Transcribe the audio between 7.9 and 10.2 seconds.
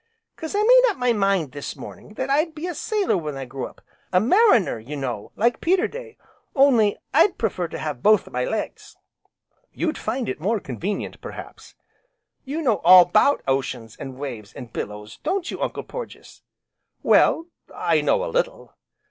both my legs." "You'd